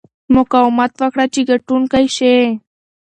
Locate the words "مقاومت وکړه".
0.35-1.25